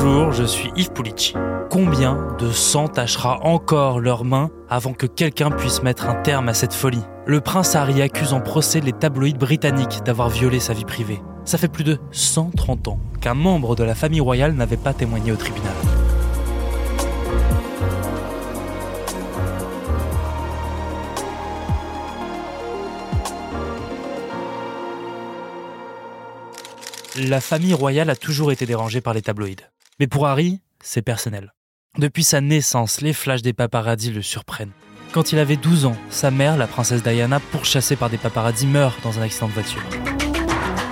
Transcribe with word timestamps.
Bonjour, 0.00 0.30
je 0.30 0.44
suis 0.44 0.70
Yves 0.76 0.92
Pulici. 0.92 1.34
Combien 1.70 2.28
de 2.38 2.52
sang 2.52 2.86
tachera 2.86 3.40
encore 3.44 3.98
leurs 3.98 4.24
mains 4.24 4.48
avant 4.70 4.92
que 4.92 5.06
quelqu'un 5.06 5.50
puisse 5.50 5.82
mettre 5.82 6.08
un 6.08 6.14
terme 6.14 6.48
à 6.48 6.54
cette 6.54 6.72
folie? 6.72 7.02
Le 7.26 7.40
prince 7.40 7.74
Harry 7.74 8.00
accuse 8.00 8.32
en 8.32 8.40
procès 8.40 8.78
les 8.78 8.92
tabloïds 8.92 9.34
britanniques 9.34 10.04
d'avoir 10.04 10.28
violé 10.28 10.60
sa 10.60 10.72
vie 10.72 10.84
privée. 10.84 11.20
Ça 11.44 11.58
fait 11.58 11.66
plus 11.66 11.82
de 11.82 11.98
130 12.12 12.86
ans 12.86 13.00
qu'un 13.20 13.34
membre 13.34 13.74
de 13.74 13.82
la 13.82 13.96
famille 13.96 14.20
royale 14.20 14.52
n'avait 14.52 14.76
pas 14.76 14.92
témoigné 14.92 15.32
au 15.32 15.36
tribunal. 15.36 15.74
La 27.16 27.40
famille 27.40 27.74
royale 27.74 28.10
a 28.10 28.16
toujours 28.16 28.52
été 28.52 28.64
dérangée 28.64 29.00
par 29.00 29.12
les 29.12 29.22
tabloïds. 29.22 29.56
Mais 30.00 30.06
pour 30.06 30.26
Harry, 30.26 30.60
c'est 30.80 31.02
personnel. 31.02 31.52
Depuis 31.98 32.22
sa 32.22 32.40
naissance, 32.40 33.00
les 33.00 33.12
flashs 33.12 33.42
des 33.42 33.52
paparazzis 33.52 34.12
le 34.12 34.22
surprennent. 34.22 34.70
Quand 35.12 35.32
il 35.32 35.38
avait 35.38 35.56
12 35.56 35.86
ans, 35.86 35.96
sa 36.10 36.30
mère, 36.30 36.56
la 36.56 36.68
princesse 36.68 37.02
Diana, 37.02 37.40
pourchassée 37.40 37.96
par 37.96 38.08
des 38.08 38.18
paparazzis, 38.18 38.66
meurt 38.66 39.02
dans 39.02 39.18
un 39.18 39.22
accident 39.22 39.48
de 39.48 39.54
voiture. 39.54 39.82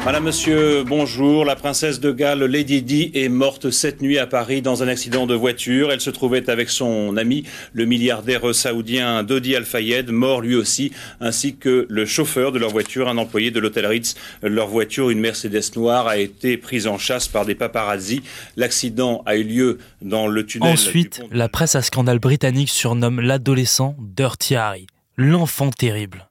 Madame, 0.06 0.22
monsieur, 0.22 0.84
bonjour. 0.84 1.44
La 1.44 1.56
princesse 1.56 1.98
de 1.98 2.12
Galles, 2.12 2.44
Lady 2.44 2.80
Di, 2.80 3.10
est 3.12 3.28
morte 3.28 3.72
cette 3.72 4.02
nuit 4.02 4.18
à 4.18 4.28
Paris 4.28 4.62
dans 4.62 4.84
un 4.84 4.86
accident 4.86 5.26
de 5.26 5.34
voiture. 5.34 5.90
Elle 5.90 6.00
se 6.00 6.10
trouvait 6.10 6.48
avec 6.48 6.70
son 6.70 7.16
ami, 7.16 7.42
le 7.72 7.86
milliardaire 7.86 8.54
saoudien 8.54 9.24
Dodi 9.24 9.56
Al-Fayed, 9.56 10.12
mort 10.12 10.42
lui 10.42 10.54
aussi, 10.54 10.92
ainsi 11.20 11.56
que 11.56 11.86
le 11.90 12.06
chauffeur 12.06 12.52
de 12.52 12.60
leur 12.60 12.70
voiture, 12.70 13.08
un 13.08 13.18
employé 13.18 13.50
de 13.50 13.58
l'hôtel 13.58 13.84
Ritz. 13.84 14.14
Leur 14.42 14.68
voiture, 14.68 15.10
une 15.10 15.18
Mercedes 15.18 15.74
noire, 15.74 16.06
a 16.06 16.18
été 16.18 16.56
prise 16.56 16.86
en 16.86 16.98
chasse 16.98 17.26
par 17.26 17.44
des 17.44 17.56
paparazzis. 17.56 18.22
L'accident 18.56 19.24
a 19.26 19.34
eu 19.34 19.42
lieu 19.42 19.78
dans 20.02 20.28
le 20.28 20.46
tunnel. 20.46 20.74
Ensuite, 20.74 21.20
la 21.32 21.48
presse 21.48 21.74
à 21.74 21.82
scandale 21.82 22.20
britannique 22.20 22.70
surnomme 22.70 23.20
l'adolescent 23.20 23.96
Dirty 23.98 24.54
Harry, 24.54 24.86
l'enfant 25.16 25.70
terrible. 25.70 26.25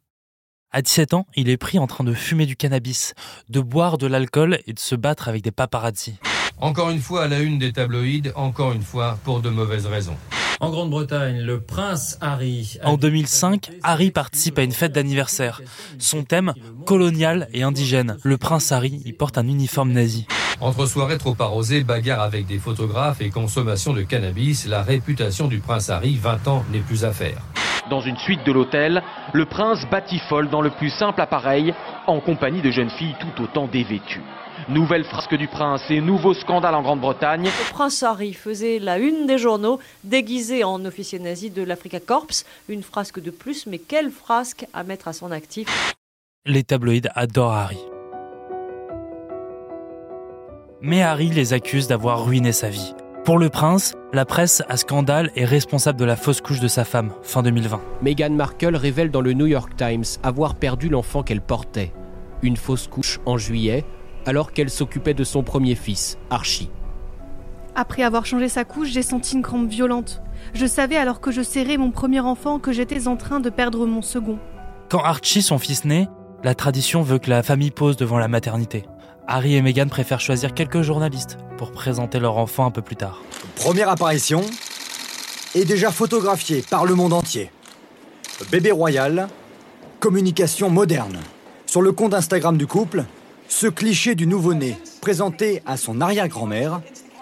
À 0.71 0.81
17 0.81 1.13
ans, 1.13 1.25
il 1.35 1.49
est 1.49 1.57
pris 1.57 1.79
en 1.79 1.87
train 1.87 2.03
de 2.03 2.13
fumer 2.13 2.45
du 2.45 2.57
cannabis, 2.57 3.13
de 3.49 3.61
boire 3.61 3.97
de 3.97 4.07
l'alcool 4.07 4.59
et 4.67 4.73
de 4.73 4.79
se 4.79 4.95
battre 4.95 5.29
avec 5.29 5.41
des 5.41 5.51
paparazzis. 5.51 6.17
Encore 6.59 6.89
une 6.89 6.99
fois 6.99 7.23
à 7.23 7.27
la 7.27 7.39
une 7.39 7.59
des 7.59 7.71
tabloïds, 7.71 8.31
encore 8.35 8.73
une 8.73 8.81
fois 8.81 9.17
pour 9.23 9.41
de 9.41 9.49
mauvaises 9.49 9.85
raisons. 9.85 10.17
En 10.59 10.69
Grande-Bretagne, 10.69 11.39
le 11.39 11.59
prince 11.59 12.17
Harry. 12.21 12.77
En 12.83 12.97
2005, 12.97 13.71
Harry 13.83 14.11
participe 14.11 14.57
à 14.57 14.63
une 14.63 14.71
fête 14.71 14.93
d'anniversaire. 14.93 15.61
Son 15.99 16.23
thème, 16.23 16.53
colonial 16.85 17.49
et 17.53 17.63
indigène. 17.63 18.17
Le 18.23 18.37
prince 18.37 18.71
Harry 18.71 19.01
y 19.05 19.13
porte 19.13 19.37
un 19.37 19.47
uniforme 19.47 19.91
nazi. 19.91 20.27
Entre 20.61 20.85
soirées 20.85 21.17
trop 21.17 21.35
arrosées, 21.39 21.83
bagarres 21.83 22.21
avec 22.21 22.47
des 22.47 22.59
photographes 22.59 23.21
et 23.21 23.29
consommation 23.29 23.93
de 23.93 24.03
cannabis, 24.03 24.65
la 24.65 24.81
réputation 24.81 25.47
du 25.47 25.59
prince 25.59 25.89
Harry, 25.89 26.15
20 26.15 26.47
ans, 26.47 26.65
n'est 26.71 26.79
plus 26.79 27.03
à 27.03 27.11
faire. 27.11 27.41
Dans 27.89 28.01
une 28.01 28.17
suite 28.17 28.43
de 28.45 28.51
l'hôtel, 28.51 29.03
le 29.33 29.45
prince 29.45 29.85
batifole 29.89 30.49
dans 30.49 30.61
le 30.61 30.71
plus 30.71 30.89
simple 30.89 31.21
appareil, 31.21 31.73
en 32.07 32.19
compagnie 32.19 32.61
de 32.61 32.71
jeunes 32.71 32.89
filles 32.89 33.15
tout 33.19 33.43
autant 33.43 33.67
dévêtues. 33.67 34.23
Nouvelle 34.69 35.03
frasque 35.03 35.35
du 35.35 35.47
prince 35.47 35.83
et 35.89 36.01
nouveau 36.01 36.33
scandale 36.33 36.73
en 36.73 36.81
Grande-Bretagne. 36.81 37.45
Le 37.45 37.71
prince 37.71 38.01
Harry 38.01 38.33
faisait 38.33 38.79
la 38.79 38.97
une 38.97 39.27
des 39.27 39.37
journaux, 39.37 39.79
déguisé 40.03 40.63
en 40.63 40.83
officier 40.85 41.19
nazi 41.19 41.51
de 41.51 41.61
l'Africa 41.61 41.99
Corps. 41.99 42.27
Une 42.69 42.81
frasque 42.81 43.21
de 43.21 43.29
plus, 43.29 43.67
mais 43.67 43.77
quelle 43.77 44.09
frasque 44.09 44.65
à 44.73 44.83
mettre 44.83 45.07
à 45.07 45.13
son 45.13 45.31
actif 45.31 45.93
Les 46.45 46.63
tabloïds 46.63 47.09
adorent 47.13 47.53
Harry. 47.53 47.79
Mais 50.81 51.03
Harry 51.03 51.29
les 51.29 51.53
accuse 51.53 51.87
d'avoir 51.87 52.25
ruiné 52.25 52.51
sa 52.51 52.69
vie. 52.69 52.95
Pour 53.25 53.39
le 53.39 53.49
prince, 53.49 53.95
la 54.13 54.23
presse 54.23 54.61
à 54.69 54.77
scandale 54.77 55.31
est 55.35 55.45
responsable 55.45 55.97
de 55.97 56.05
la 56.05 56.15
fausse 56.15 56.41
couche 56.41 56.59
de 56.59 56.67
sa 56.67 56.85
femme, 56.85 57.11
fin 57.23 57.41
2020. 57.41 57.81
Meghan 58.03 58.29
Markle 58.29 58.75
révèle 58.75 59.09
dans 59.09 59.21
le 59.21 59.33
New 59.33 59.47
York 59.47 59.75
Times 59.75 60.03
avoir 60.21 60.53
perdu 60.53 60.89
l'enfant 60.89 61.23
qu'elle 61.23 61.41
portait. 61.41 61.91
Une 62.43 62.55
fausse 62.55 62.85
couche 62.87 63.19
en 63.25 63.39
juillet, 63.39 63.83
alors 64.27 64.51
qu'elle 64.51 64.69
s'occupait 64.69 65.15
de 65.15 65.23
son 65.23 65.41
premier 65.41 65.73
fils, 65.73 66.19
Archie. 66.29 66.69
Après 67.73 68.03
avoir 68.03 68.27
changé 68.27 68.47
sa 68.47 68.63
couche, 68.63 68.89
j'ai 68.89 69.01
senti 69.01 69.35
une 69.35 69.41
crampe 69.41 69.69
violente. 69.69 70.21
Je 70.53 70.67
savais 70.67 70.97
alors 70.97 71.19
que 71.19 71.31
je 71.31 71.41
serrais 71.41 71.77
mon 71.77 71.89
premier 71.89 72.19
enfant 72.19 72.59
que 72.59 72.71
j'étais 72.71 73.07
en 73.07 73.15
train 73.15 73.39
de 73.39 73.49
perdre 73.49 73.87
mon 73.87 74.03
second. 74.03 74.37
Quand 74.87 75.01
Archie, 75.01 75.41
son 75.41 75.57
fils, 75.57 75.83
naît, 75.83 76.07
la 76.43 76.53
tradition 76.53 77.01
veut 77.01 77.17
que 77.17 77.31
la 77.31 77.41
famille 77.41 77.71
pose 77.71 77.97
devant 77.97 78.19
la 78.19 78.27
maternité. 78.27 78.85
Harry 79.27 79.55
et 79.55 79.61
Meghan 79.61 79.87
préfèrent 79.87 80.19
choisir 80.19 80.53
quelques 80.53 80.81
journalistes 80.81 81.37
pour 81.57 81.71
présenter 81.71 82.19
leur 82.19 82.37
enfant 82.37 82.65
un 82.65 82.71
peu 82.71 82.81
plus 82.81 82.95
tard. 82.95 83.21
Première 83.55 83.89
apparition 83.89 84.41
est 85.55 85.65
déjà 85.65 85.91
photographiée 85.91 86.63
par 86.69 86.85
le 86.85 86.95
monde 86.95 87.13
entier. 87.13 87.51
Bébé 88.51 88.71
royal, 88.71 89.27
communication 89.99 90.69
moderne. 90.69 91.19
Sur 91.65 91.81
le 91.81 91.91
compte 91.91 92.13
Instagram 92.13 92.57
du 92.57 92.67
couple, 92.67 93.05
ce 93.47 93.67
cliché 93.67 94.15
du 94.15 94.27
nouveau-né 94.27 94.77
présenté 95.01 95.61
à 95.65 95.77
son 95.77 96.01
arrière-grand-mère, 96.01 96.81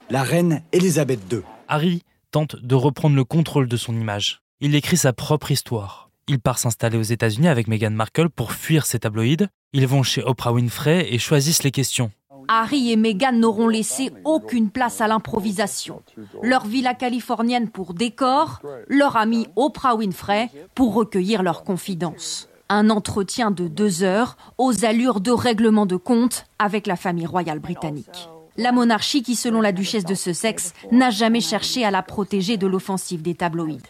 la 0.09 0.24
reine 0.24 0.62
Elisabeth 0.72 1.19
II. 1.31 1.42
Harry 1.68 2.03
tente 2.31 2.56
de 2.56 2.75
reprendre 2.75 3.16
le 3.16 3.24
contrôle 3.24 3.68
de 3.68 3.78
son 3.78 3.94
image. 3.94 4.42
Il 4.59 4.75
écrit 4.75 4.97
sa 4.97 5.13
propre 5.13 5.52
histoire. 5.52 6.09
Il 6.30 6.40
part 6.40 6.58
s'installer 6.58 6.98
aux 6.98 7.02
États-Unis 7.02 7.50
avec 7.50 7.68
Meghan 7.68 7.92
Markle 7.92 8.30
pour 8.30 8.54
fuir 8.54 8.86
ses 8.86 9.00
tabloïds. 9.00 9.50
Ils 9.74 9.88
vont 9.88 10.04
chez 10.04 10.24
Oprah 10.24 10.54
Winfrey 10.54 11.14
et 11.14 11.20
choisissent 11.20 11.64
les 11.64 11.72
questions. 11.72 12.12
Harry 12.48 12.94
et 12.94 12.96
Meghan 12.96 13.34
n'auront 13.34 13.68
laissé 13.68 14.10
aucune 14.24 14.70
place 14.70 15.02
à 15.02 15.08
l'improvisation. 15.08 16.02
Leur 16.42 16.66
villa 16.66 16.94
californienne 16.94 17.70
pour 17.70 17.94
décor, 17.94 18.62
leur 18.88 19.18
amie 19.18 19.48
Oprah 19.58 19.96
Winfrey 19.96 20.50
pour 20.76 20.94
recueillir 20.94 21.44
leurs 21.44 21.64
confidences. 21.64 22.48
Un 22.70 22.90
entretien 22.90 23.52
de 23.52 23.68
deux 23.68 24.04
heures 24.04 24.38
aux 24.58 24.86
allures 24.86 25.20
de 25.20 25.32
règlement 25.32 25.86
de 25.86 25.98
compte 25.98 26.46
avec 26.58 26.88
la 26.88 26.96
famille 26.96 27.26
royale 27.26 27.60
britannique. 27.60 28.30
La 28.56 28.72
monarchie 28.72 29.24
qui, 29.24 29.36
selon 29.36 29.60
la 29.60 29.74
duchesse 29.74 30.06
de 30.06 30.16
Sussex, 30.16 30.74
n'a 30.92 31.10
jamais 31.10 31.42
cherché 31.42 31.84
à 31.84 31.92
la 31.92 32.02
protéger 32.02 32.56
de 32.56 32.68
l'offensive 32.68 33.22
des 33.22 33.36
tabloïds. 33.36 33.82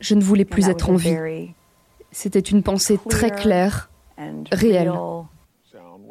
Je 0.00 0.14
ne 0.14 0.22
voulais 0.22 0.44
plus 0.44 0.68
être 0.68 0.90
en 0.90 0.96
vie. 0.96 1.16
C'était 2.10 2.38
une 2.40 2.62
pensée 2.62 2.98
très 3.08 3.30
claire, 3.30 3.90
réelle. 4.50 4.92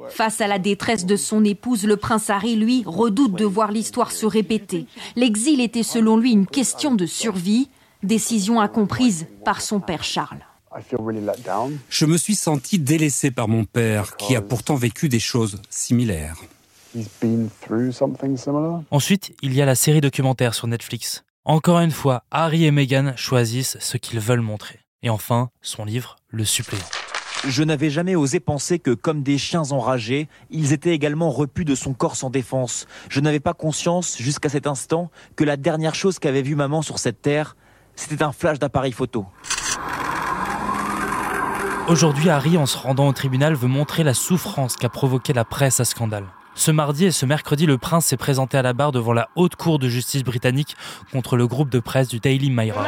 Face 0.09 0.41
à 0.41 0.47
la 0.47 0.59
détresse 0.59 1.05
de 1.05 1.15
son 1.15 1.43
épouse, 1.43 1.85
le 1.85 1.97
prince 1.97 2.29
Harry, 2.29 2.55
lui, 2.55 2.83
redoute 2.85 3.33
de 3.33 3.45
voir 3.45 3.71
l'histoire 3.71 4.11
se 4.11 4.25
répéter. 4.25 4.85
L'exil 5.15 5.59
était 5.59 5.83
selon 5.83 6.17
lui 6.17 6.31
une 6.31 6.47
question 6.47 6.95
de 6.95 7.05
survie, 7.05 7.69
décision 8.03 8.61
incomprise 8.61 9.27
par 9.43 9.61
son 9.61 9.79
père 9.79 10.03
Charles. 10.03 10.45
Je 11.89 12.05
me 12.05 12.17
suis 12.17 12.35
senti 12.35 12.77
délaissé 12.79 13.31
par 13.31 13.47
mon 13.47 13.65
père, 13.65 14.15
qui 14.17 14.35
a 14.35 14.41
pourtant 14.41 14.75
vécu 14.75 15.09
des 15.09 15.19
choses 15.19 15.59
similaires. 15.69 16.35
Ensuite, 18.91 19.35
il 19.41 19.53
y 19.53 19.61
a 19.61 19.65
la 19.65 19.75
série 19.75 20.01
documentaire 20.01 20.53
sur 20.53 20.67
Netflix. 20.67 21.23
Encore 21.49 21.79
une 21.79 21.91
fois, 21.91 22.23
Harry 22.29 22.65
et 22.65 22.71
Meghan 22.71 23.13
choisissent 23.15 23.77
ce 23.79 23.95
qu'ils 23.95 24.19
veulent 24.19 24.41
montrer. 24.41 24.81
Et 25.01 25.09
enfin, 25.09 25.49
son 25.61 25.85
livre, 25.85 26.17
Le 26.27 26.43
suppléant. 26.43 26.83
Je 27.47 27.63
n'avais 27.63 27.89
jamais 27.89 28.17
osé 28.17 28.41
penser 28.41 28.79
que, 28.79 28.91
comme 28.91 29.23
des 29.23 29.37
chiens 29.37 29.63
enragés, 29.71 30.27
ils 30.49 30.73
étaient 30.73 30.93
également 30.93 31.29
repus 31.29 31.63
de 31.63 31.73
son 31.73 31.93
corps 31.93 32.17
sans 32.17 32.29
défense. 32.29 32.85
Je 33.07 33.21
n'avais 33.21 33.39
pas 33.39 33.53
conscience, 33.53 34.17
jusqu'à 34.17 34.49
cet 34.49 34.67
instant, 34.67 35.09
que 35.37 35.45
la 35.45 35.55
dernière 35.55 35.95
chose 35.95 36.19
qu'avait 36.19 36.41
vue 36.41 36.55
maman 36.55 36.81
sur 36.81 36.99
cette 36.99 37.21
terre, 37.21 37.55
c'était 37.95 38.23
un 38.23 38.33
flash 38.33 38.59
d'appareil 38.59 38.91
photo. 38.91 39.25
Aujourd'hui, 41.87 42.29
Harry, 42.29 42.57
en 42.57 42.65
se 42.65 42.77
rendant 42.77 43.07
au 43.07 43.13
tribunal, 43.13 43.53
veut 43.53 43.69
montrer 43.69 44.03
la 44.03 44.13
souffrance 44.13 44.75
qu'a 44.75 44.89
provoqué 44.89 45.31
la 45.31 45.45
presse 45.45 45.79
à 45.79 45.85
scandale. 45.85 46.25
Ce 46.57 46.71
mardi 46.71 47.05
et 47.05 47.11
ce 47.11 47.27
mercredi, 47.27 47.67
le 47.67 47.77
prince 47.77 48.07
s'est 48.07 48.17
présenté 48.17 48.57
à 48.57 48.63
la 48.63 48.73
barre 48.73 48.91
devant 48.91 49.13
la 49.13 49.29
haute 49.35 49.55
cour 49.55 49.77
de 49.77 49.87
justice 49.87 50.23
britannique 50.23 50.75
contre 51.11 51.37
le 51.37 51.45
groupe 51.45 51.69
de 51.69 51.79
presse 51.79 52.07
du 52.07 52.19
Daily 52.19 52.49
Mirror. 52.49 52.83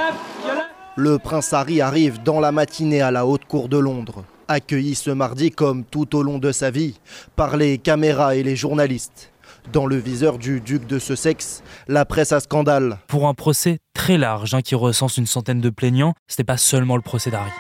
Le 0.95 1.19
prince 1.19 1.53
Harry 1.53 1.79
arrive 1.79 2.21
dans 2.23 2.39
la 2.39 2.51
matinée 2.51 2.99
à 2.99 3.11
la 3.11 3.27
haute 3.27 3.45
cour 3.45 3.69
de 3.69 3.77
Londres, 3.77 4.25
accueilli 4.47 4.95
ce 4.95 5.11
mardi 5.11 5.51
comme 5.51 5.83
tout 5.83 6.15
au 6.15 6.23
long 6.23 6.39
de 6.39 6.51
sa 6.51 6.71
vie 6.71 6.99
par 7.35 7.57
les 7.57 7.77
caméras 7.77 8.35
et 8.35 8.41
les 8.41 8.55
journalistes. 8.55 9.31
Dans 9.71 9.85
le 9.85 9.97
viseur 9.97 10.39
du 10.39 10.61
duc 10.61 10.87
de 10.87 10.97
Sussex, 10.97 11.61
la 11.87 12.05
presse 12.05 12.31
à 12.31 12.39
scandale. 12.39 12.97
Pour 13.07 13.27
un 13.27 13.35
procès 13.35 13.77
très 13.93 14.17
large 14.17 14.55
hein, 14.55 14.61
qui 14.61 14.73
recense 14.73 15.17
une 15.17 15.27
centaine 15.27 15.61
de 15.61 15.69
plaignants, 15.69 16.15
ce 16.27 16.41
n'est 16.41 16.45
pas 16.45 16.57
seulement 16.57 16.95
le 16.95 17.03
procès 17.03 17.29
d'Harry. 17.29 17.51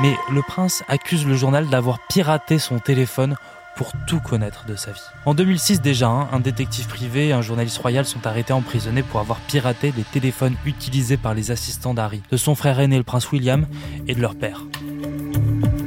Mais 0.00 0.14
le 0.32 0.42
prince 0.42 0.82
accuse 0.88 1.24
le 1.24 1.34
journal 1.34 1.68
d'avoir 1.68 1.98
piraté 2.08 2.58
son 2.58 2.80
téléphone 2.80 3.36
pour 3.78 3.92
tout 4.08 4.18
connaître 4.18 4.66
de 4.66 4.74
sa 4.74 4.90
vie. 4.90 5.00
En 5.24 5.34
2006 5.34 5.80
déjà, 5.80 6.08
hein, 6.08 6.28
un 6.32 6.40
détective 6.40 6.88
privé 6.88 7.28
et 7.28 7.32
un 7.32 7.42
journaliste 7.42 7.78
royal 7.78 8.04
sont 8.04 8.26
arrêtés 8.26 8.52
emprisonnés 8.52 9.04
pour 9.04 9.20
avoir 9.20 9.38
piraté 9.38 9.94
les 9.96 10.02
téléphones 10.02 10.56
utilisés 10.66 11.16
par 11.16 11.32
les 11.32 11.52
assistants 11.52 11.94
d'Harry, 11.94 12.20
de 12.28 12.36
son 12.36 12.56
frère 12.56 12.80
aîné 12.80 12.96
le 12.96 13.04
prince 13.04 13.30
William 13.30 13.68
et 14.08 14.16
de 14.16 14.20
leur 14.20 14.34
père. 14.34 14.64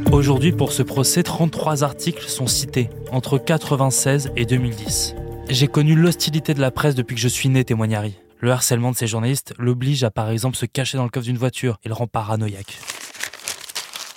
Aujourd'hui, 0.09 0.53
pour 0.53 0.71
ce 0.71 0.83
procès, 0.83 1.21
33 1.21 1.83
articles 1.83 2.29
sont 2.29 2.47
cités 2.47 2.89
entre 3.11 3.37
96 3.37 4.31
et 4.37 4.45
2010. 4.45 5.15
J'ai 5.49 5.67
connu 5.67 5.93
l'hostilité 5.93 6.53
de 6.53 6.61
la 6.61 6.71
presse 6.71 6.95
depuis 6.95 7.15
que 7.15 7.21
je 7.21 7.27
suis 7.27 7.49
né, 7.49 7.65
témoigne 7.65 7.95
Harry. 7.95 8.15
Le 8.39 8.51
harcèlement 8.51 8.91
de 8.91 8.95
ces 8.95 9.07
journalistes 9.07 9.53
l'oblige 9.59 10.05
à 10.05 10.11
par 10.11 10.29
exemple 10.29 10.55
se 10.55 10.65
cacher 10.65 10.97
dans 10.97 11.03
le 11.03 11.09
coffre 11.09 11.25
d'une 11.25 11.37
voiture 11.37 11.77
et 11.83 11.89
le 11.89 11.93
rend 11.93 12.07
paranoïaque. 12.07 12.79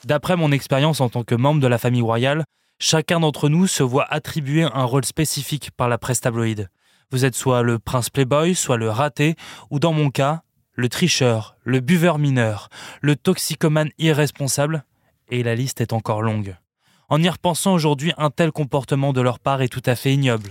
D'après 0.04 0.36
mon 0.36 0.52
expérience 0.52 1.00
en 1.00 1.08
tant 1.08 1.24
que 1.24 1.34
membre 1.34 1.60
de 1.60 1.66
la 1.66 1.78
famille 1.78 2.02
royale, 2.02 2.44
chacun 2.84 3.18
d'entre 3.18 3.48
nous 3.48 3.66
se 3.66 3.82
voit 3.82 4.04
attribuer 4.12 4.64
un 4.64 4.84
rôle 4.84 5.06
spécifique 5.06 5.70
par 5.70 5.88
la 5.88 5.96
presse 5.96 6.20
tabloïde. 6.20 6.68
Vous 7.10 7.24
êtes 7.24 7.34
soit 7.34 7.62
le 7.62 7.78
prince 7.78 8.10
playboy, 8.10 8.54
soit 8.54 8.76
le 8.76 8.90
raté, 8.90 9.36
ou 9.70 9.78
dans 9.78 9.94
mon 9.94 10.10
cas, 10.10 10.42
le 10.74 10.90
tricheur, 10.90 11.56
le 11.64 11.80
buveur 11.80 12.18
mineur, 12.18 12.68
le 13.00 13.16
toxicomane 13.16 13.88
irresponsable, 13.98 14.84
et 15.30 15.42
la 15.42 15.54
liste 15.54 15.80
est 15.80 15.94
encore 15.94 16.20
longue. 16.20 16.56
En 17.08 17.22
y 17.22 17.28
repensant 17.28 17.72
aujourd'hui, 17.72 18.12
un 18.18 18.30
tel 18.30 18.52
comportement 18.52 19.14
de 19.14 19.22
leur 19.22 19.38
part 19.38 19.62
est 19.62 19.68
tout 19.68 19.82
à 19.86 19.94
fait 19.94 20.12
ignoble. 20.12 20.50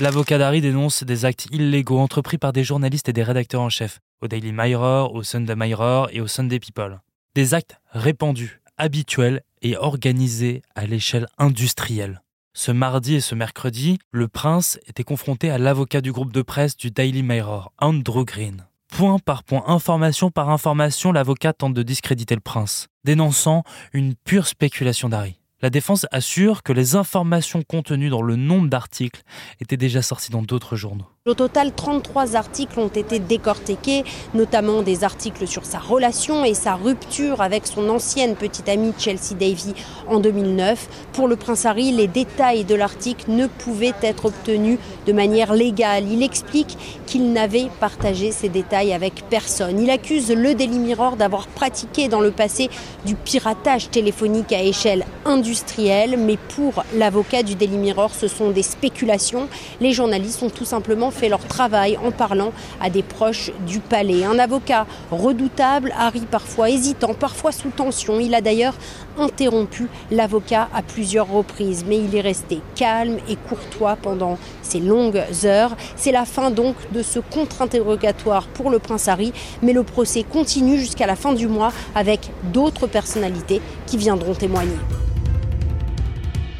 L'avocat 0.00 0.38
d'Harry 0.38 0.60
dénonce 0.60 1.04
des 1.04 1.24
actes 1.24 1.46
illégaux 1.52 2.00
entrepris 2.00 2.38
par 2.38 2.52
des 2.52 2.64
journalistes 2.64 3.08
et 3.08 3.12
des 3.12 3.22
rédacteurs 3.22 3.60
en 3.60 3.70
chef, 3.70 4.00
au 4.22 4.26
Daily 4.26 4.50
Mirror, 4.52 5.14
au 5.14 5.22
Sunday 5.22 5.54
Mirror 5.54 6.08
et 6.10 6.20
au 6.20 6.26
Sunday 6.26 6.58
People. 6.58 7.00
Des 7.36 7.54
actes 7.54 7.80
répandus, 7.92 8.61
habituels 8.78 9.42
et 9.62 9.76
organisés 9.76 10.62
à 10.74 10.86
l'échelle 10.86 11.26
industrielle. 11.38 12.22
Ce 12.54 12.70
mardi 12.70 13.14
et 13.14 13.20
ce 13.20 13.34
mercredi, 13.34 13.98
le 14.10 14.28
prince 14.28 14.78
était 14.86 15.04
confronté 15.04 15.50
à 15.50 15.58
l'avocat 15.58 16.00
du 16.00 16.12
groupe 16.12 16.32
de 16.32 16.42
presse 16.42 16.76
du 16.76 16.90
Daily 16.90 17.22
Mirror, 17.22 17.72
Andrew 17.78 18.24
Green. 18.24 18.66
Point 18.88 19.18
par 19.18 19.42
point, 19.42 19.64
information 19.68 20.30
par 20.30 20.50
information, 20.50 21.12
l'avocat 21.12 21.54
tente 21.54 21.72
de 21.72 21.82
discréditer 21.82 22.34
le 22.34 22.42
prince, 22.42 22.88
dénonçant 23.04 23.64
une 23.94 24.14
pure 24.14 24.46
spéculation 24.46 25.08
d'Harry. 25.08 25.40
La 25.62 25.70
défense 25.70 26.06
assure 26.10 26.62
que 26.62 26.72
les 26.72 26.96
informations 26.96 27.62
contenues 27.62 28.10
dans 28.10 28.20
le 28.20 28.36
nombre 28.36 28.68
d'articles 28.68 29.22
étaient 29.60 29.76
déjà 29.76 30.02
sorties 30.02 30.32
dans 30.32 30.42
d'autres 30.42 30.76
journaux. 30.76 31.06
Au 31.24 31.34
total, 31.34 31.70
33 31.72 32.34
articles 32.34 32.80
ont 32.80 32.88
été 32.88 33.20
décortiqués, 33.20 34.02
notamment 34.34 34.82
des 34.82 35.04
articles 35.04 35.46
sur 35.46 35.64
sa 35.64 35.78
relation 35.78 36.44
et 36.44 36.52
sa 36.52 36.74
rupture 36.74 37.40
avec 37.42 37.68
son 37.68 37.88
ancienne 37.90 38.34
petite 38.34 38.68
amie 38.68 38.92
Chelsea 38.98 39.36
Davy 39.38 39.72
en 40.08 40.18
2009. 40.18 40.88
Pour 41.12 41.28
le 41.28 41.36
prince 41.36 41.64
Harry, 41.64 41.92
les 41.92 42.08
détails 42.08 42.64
de 42.64 42.74
l'article 42.74 43.30
ne 43.30 43.46
pouvaient 43.46 43.94
être 44.02 44.24
obtenus 44.24 44.80
de 45.06 45.12
manière 45.12 45.52
légale. 45.52 46.10
Il 46.10 46.24
explique 46.24 46.76
qu'il 47.06 47.32
n'avait 47.32 47.68
partagé 47.78 48.32
ces 48.32 48.48
détails 48.48 48.92
avec 48.92 49.22
personne. 49.30 49.78
Il 49.78 49.90
accuse 49.90 50.32
le 50.32 50.56
Daily 50.56 50.80
Mirror 50.80 51.14
d'avoir 51.14 51.46
pratiqué 51.46 52.08
dans 52.08 52.20
le 52.20 52.32
passé 52.32 52.68
du 53.06 53.14
piratage 53.14 53.90
téléphonique 53.90 54.52
à 54.52 54.60
échelle 54.60 55.06
industrielle, 55.24 56.16
mais 56.18 56.36
pour 56.56 56.82
l'avocat 56.96 57.44
du 57.44 57.54
Daily 57.54 57.76
Mirror, 57.76 58.10
ce 58.12 58.26
sont 58.26 58.50
des 58.50 58.64
spéculations. 58.64 59.46
Les 59.80 59.92
journalistes 59.92 60.42
ont 60.42 60.50
tout 60.50 60.64
simplement 60.64 61.11
fait 61.12 61.28
leur 61.28 61.44
travail 61.44 61.96
en 62.04 62.10
parlant 62.10 62.52
à 62.80 62.90
des 62.90 63.02
proches 63.02 63.50
du 63.66 63.80
palais. 63.80 64.24
Un 64.24 64.38
avocat 64.38 64.86
redoutable, 65.10 65.92
Harry 65.98 66.22
parfois 66.30 66.70
hésitant, 66.70 67.14
parfois 67.14 67.52
sous 67.52 67.70
tension. 67.70 68.18
Il 68.18 68.34
a 68.34 68.40
d'ailleurs 68.40 68.74
interrompu 69.18 69.88
l'avocat 70.10 70.68
à 70.74 70.82
plusieurs 70.82 71.28
reprises, 71.28 71.84
mais 71.86 71.98
il 71.98 72.16
est 72.16 72.20
resté 72.20 72.60
calme 72.74 73.18
et 73.28 73.36
courtois 73.36 73.96
pendant 73.96 74.38
ces 74.62 74.80
longues 74.80 75.22
heures. 75.44 75.76
C'est 75.96 76.12
la 76.12 76.24
fin 76.24 76.50
donc 76.50 76.74
de 76.92 77.02
ce 77.02 77.18
contre-interrogatoire 77.18 78.46
pour 78.48 78.70
le 78.70 78.78
prince 78.78 79.08
Harry, 79.08 79.32
mais 79.62 79.72
le 79.72 79.82
procès 79.82 80.22
continue 80.22 80.78
jusqu'à 80.78 81.06
la 81.06 81.16
fin 81.16 81.32
du 81.32 81.46
mois 81.46 81.72
avec 81.94 82.30
d'autres 82.52 82.86
personnalités 82.86 83.60
qui 83.86 83.96
viendront 83.96 84.34
témoigner. 84.34 84.78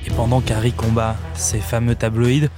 Et 0.06 0.10
pendant 0.10 0.40
qu'Harry 0.40 0.72
combat 0.72 1.16
ces 1.34 1.58
fameux 1.58 1.94
tabloïds, 1.94 2.48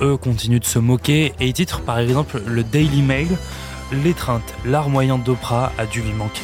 eux 0.00 0.16
continuent 0.16 0.60
de 0.60 0.64
se 0.64 0.78
moquer 0.78 1.32
et 1.40 1.52
titrent 1.52 1.82
par 1.82 1.98
exemple 1.98 2.40
le 2.46 2.62
Daily 2.62 3.02
Mail 3.02 3.28
L'étreinte, 3.92 4.54
l'art 4.64 4.88
moyen 4.88 5.18
d'Oprah 5.18 5.72
a 5.76 5.84
dû 5.84 6.00
lui 6.00 6.12
manquer. 6.12 6.42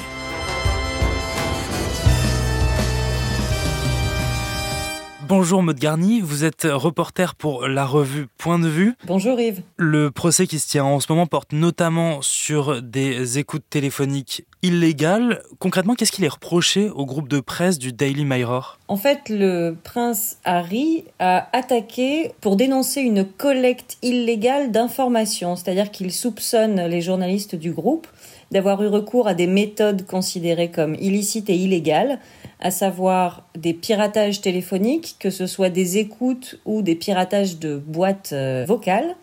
Bonjour 5.29 5.61
Maud 5.61 5.77
Garny, 5.77 6.21
vous 6.21 6.45
êtes 6.45 6.69
reporter 6.71 7.35
pour 7.35 7.67
la 7.67 7.85
revue 7.85 8.29
Point 8.39 8.61
de 8.61 8.69
vue. 8.69 8.95
Bonjour 9.07 9.41
Yves. 9.41 9.61
Le 9.77 10.13
procès 10.13 10.47
qui 10.47 10.61
se 10.61 10.69
tient 10.69 10.85
en 10.85 11.01
ce 11.01 11.11
moment 11.11 11.27
porte 11.27 11.51
notamment 11.51 12.23
sur 12.23 12.81
des 12.81 13.39
écoutes 13.39 13.65
téléphoniques 13.69 14.45
illégales. 14.63 15.43
Concrètement, 15.59 15.95
qu'est-ce 15.95 16.13
qu'il 16.13 16.25
est 16.25 16.29
reproché 16.29 16.91
au 16.91 17.07
groupe 17.07 17.29
de 17.29 17.41
presse 17.41 17.79
du 17.79 17.93
Daily 17.93 18.25
Mirror? 18.25 18.79
En 18.87 18.97
fait, 18.97 19.29
le 19.29 19.77
prince 19.83 20.37
Harry 20.45 21.05
a 21.19 21.49
attaqué 21.53 22.31
pour 22.41 22.55
dénoncer 22.55 23.01
une 23.01 23.25
collecte 23.25 23.99
illégale 24.03 24.71
d'informations, 24.71 25.57
c'est-à-dire 25.57 25.91
qu'il 25.91 26.13
soupçonne 26.13 26.87
les 26.87 27.01
journalistes 27.01 27.57
du 27.57 27.73
groupe 27.73 28.07
d'avoir 28.51 28.83
eu 28.83 28.89
recours 28.89 29.29
à 29.29 29.35
des 29.35 29.47
méthodes 29.47 30.07
considérées 30.07 30.71
comme 30.71 30.95
illicites 30.95 31.51
et 31.51 31.57
illégales, 31.57 32.19
à 32.61 32.71
savoir 32.71 33.47
des 33.57 33.75
piratages 33.75 34.41
téléphoniques, 34.41 35.17
que 35.19 35.31
ce 35.31 35.47
soit 35.47 35.71
des 35.71 35.99
écoutes 35.99 36.59
ou 36.65 36.83
des 36.83 36.95
piratages 36.95 37.59
de 37.59 37.77
boîtes 37.77 38.31
euh, 38.33 38.65
vocales. 38.67 39.17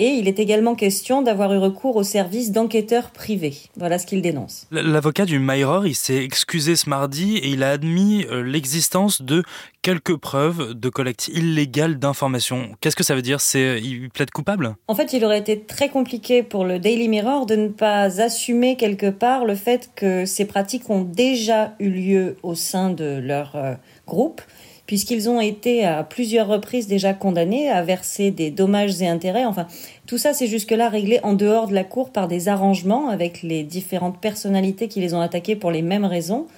Et 0.00 0.14
il 0.14 0.28
est 0.28 0.38
également 0.38 0.74
question 0.74 1.20
d'avoir 1.20 1.52
eu 1.52 1.58
recours 1.58 1.96
au 1.96 2.02
service 2.02 2.52
d'enquêteurs 2.52 3.10
privés. 3.10 3.52
Voilà 3.76 3.98
ce 3.98 4.06
qu'il 4.06 4.22
dénonce. 4.22 4.66
L'avocat 4.70 5.26
du 5.26 5.38
Mayror, 5.38 5.86
il 5.86 5.94
s'est 5.94 6.24
excusé 6.24 6.74
ce 6.74 6.88
mardi 6.88 7.36
et 7.36 7.48
il 7.48 7.62
a 7.62 7.72
admis 7.72 8.24
euh, 8.30 8.42
l'existence 8.42 9.20
de 9.20 9.42
quelques 9.82 10.16
preuves 10.16 10.72
de 10.72 10.88
collecte 10.88 11.28
illégale 11.28 11.98
d'informations. 11.98 12.70
Qu'est-ce 12.80 12.96
que 12.96 13.04
ça 13.04 13.14
veut 13.14 13.20
dire? 13.20 13.42
C'est 13.42 13.78
il 13.82 14.08
plaide 14.08 14.30
coupable? 14.30 14.74
En 14.88 14.94
fait, 14.94 15.12
il 15.12 15.22
aurait 15.22 15.38
été 15.38 15.60
très 15.60 15.90
compliqué 15.90 16.42
pour 16.42 16.64
le 16.64 16.78
Daily 16.78 17.08
Mirror 17.08 17.44
de 17.44 17.56
ne 17.56 17.68
pas 17.68 18.22
assumer 18.22 18.76
quelque 18.76 19.10
part 19.10 19.44
le 19.44 19.54
fait 19.54 19.90
que 19.94 20.24
ces 20.24 20.46
pratiques 20.46 20.88
ont 20.88 21.02
déjà 21.02 21.74
eu 21.78 21.90
lieu 21.90 22.36
au 22.42 22.54
sein 22.54 22.88
de 22.88 23.20
leur 23.22 23.54
euh, 23.54 23.74
groupe 24.06 24.40
puisqu'ils 24.90 25.30
ont 25.30 25.40
été 25.40 25.84
à 25.84 26.02
plusieurs 26.02 26.48
reprises 26.48 26.88
déjà 26.88 27.14
condamnés 27.14 27.70
à 27.70 27.80
verser 27.80 28.32
des 28.32 28.50
dommages 28.50 29.00
et 29.00 29.06
intérêts. 29.06 29.44
Enfin, 29.44 29.68
tout 30.08 30.18
ça, 30.18 30.32
c'est 30.32 30.48
jusque-là 30.48 30.88
réglé 30.88 31.20
en 31.22 31.34
dehors 31.34 31.68
de 31.68 31.74
la 31.74 31.84
cour 31.84 32.10
par 32.10 32.26
des 32.26 32.48
arrangements 32.48 33.08
avec 33.08 33.44
les 33.44 33.62
différentes 33.62 34.18
personnalités 34.18 34.88
qui 34.88 34.98
les 34.98 35.14
ont 35.14 35.20
attaqués 35.20 35.54
pour 35.54 35.70
les 35.70 35.82
mêmes 35.82 36.04
raisons. 36.04 36.48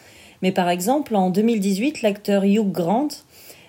Mais 0.40 0.50
par 0.50 0.70
exemple, 0.70 1.14
en 1.14 1.28
2018, 1.28 2.00
l'acteur 2.00 2.44
Hugh 2.44 2.72
Grant 2.72 3.08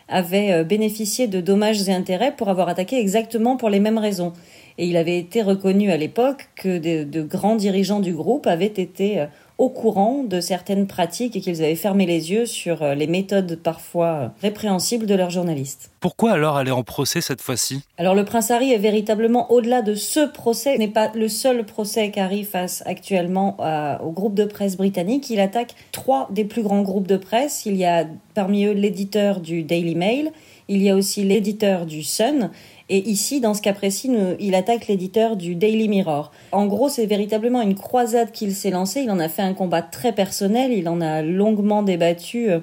avait 0.08 0.54
euh, 0.54 0.64
bénéficié 0.64 1.28
de 1.28 1.42
dommages 1.42 1.90
et 1.90 1.94
intérêts 1.94 2.34
pour 2.34 2.48
avoir 2.48 2.70
attaqué 2.70 2.98
exactement 2.98 3.58
pour 3.58 3.70
les 3.70 3.82
mêmes 3.82 3.98
raisons. 3.98 4.32
Et 4.78 4.88
il 4.88 4.96
avait 4.96 5.20
été 5.20 5.42
reconnu 5.42 5.92
à 5.92 5.98
l'époque 5.98 6.48
que 6.56 6.78
de, 6.78 7.04
de, 7.04 7.22
grands 7.22 7.58
dirigeants 7.58 8.00
du 8.00 8.14
groupe 8.14 8.48
avaient 8.48 8.68
été 8.68 9.20
euh, 9.20 9.26
au 9.58 9.70
courant 9.70 10.24
de 10.24 10.42
certaines 10.42 10.88
pratiques 10.88 11.36
et 11.36 11.42
qu'ils 11.42 11.64
avaient 11.64 11.76
fermé 11.76 12.06
les 12.06 12.32
yeux 12.32 12.46
sur 12.46 12.82
euh, 12.82 12.96
les 12.96 13.08
méthodes 13.08 13.60
parfois 13.62 14.34
répréhensibles 14.42 15.06
de 15.06 15.16
leurs 15.16 15.30
journalistes. 15.30 15.92
Pourquoi 16.00 16.32
alors 16.32 16.58
aller 16.58 16.72
en 16.72 16.84
procès 16.84 17.22
cette 17.22 17.42
fois-ci? 17.42 17.82
Alors 17.98 18.16
le 18.16 18.26
prince 18.26 18.52
Harry 18.52 18.72
est 18.72 18.78
véritablement 18.78 19.52
au-delà 19.52 19.82
de 19.82 19.96
ce 19.96 20.26
procès, 20.26 20.78
n'est 20.78 20.88
pas 20.88 21.12
le 21.14 21.28
seul 21.28 21.66
procès 21.66 22.12
qu'Harry 22.12 22.44
fasse 22.44 22.84
actuellement 22.86 23.56
à, 23.60 24.02
au 24.04 24.12
groupe 24.12 24.34
de 24.34 24.46
presse 24.46 24.76
britannique. 24.76 25.30
Il 25.30 25.40
attaque 25.40 25.76
trois 25.92 26.28
des 26.32 26.46
plus 26.46 26.64
grands 26.64 26.82
groupes 26.82 27.08
de 27.08 27.18
presse. 27.18 27.66
Il 27.66 27.76
y 27.76 27.86
a 27.86 28.06
parmi 28.34 28.66
eux 28.66 28.74
l'éditeur 28.74 29.40
du 29.40 29.64
Daily 29.64 29.96
Mail, 29.96 30.32
il 30.68 30.82
y 30.82 30.90
a 30.90 30.96
aussi 30.96 31.24
l'éditeur 31.24 31.86
du 31.86 32.04
Sun 32.04 32.50
et 32.94 33.10
ici, 33.10 33.40
dans 33.40 33.56
ce 33.56 33.62
cas 33.64 33.74
précis, 33.74 34.12
il 34.40 34.54
attaque 34.54 34.88
l'éditeur 34.88 35.36
du 35.36 35.56
Daily 35.56 35.88
Mirror. 35.88 36.32
En 36.52 36.68
gros, 36.68 36.90
c'est 36.90 37.08
véritablement 37.08 37.64
une 37.64 37.74
croisade 37.74 38.32
qu'il 38.32 38.54
s'est 38.54 38.70
lancée. 38.70 39.02
Il 39.02 39.10
en 39.10 39.18
a 39.18 39.30
fait 39.30 39.42
un 39.42 39.56
combat 39.56 39.82
très 39.82 40.12
personnel. 40.12 40.72
Il 40.72 40.88
en 40.88 41.02
a 41.02 41.24
longuement 41.24 41.82
débattu 41.82 42.52
euh, 42.52 42.60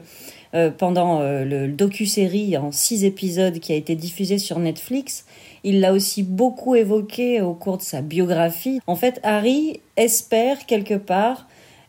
euh, 0.54 0.70
pendant 0.70 1.20
euh, 1.20 1.44
le 1.44 1.66
docu-série 1.66 2.56
en 2.56 2.70
six 2.70 3.04
épisodes 3.04 3.58
qui 3.58 3.72
a 3.72 3.75
été 3.75 3.96
diffusé 3.96 4.38
sur 4.38 4.60
Netflix. 4.60 5.25
Il 5.64 5.80
l'a 5.80 5.92
aussi 5.92 6.22
beaucoup 6.22 6.76
évoqué 6.76 7.40
au 7.40 7.52
cours 7.52 7.78
de 7.78 7.82
sa 7.82 8.00
biographie. 8.00 8.78
En 8.87 8.94
fait, 8.94 9.18
Harry 9.25 9.80
espère 9.96 10.64
quelque 10.66 10.94
part 10.94 11.49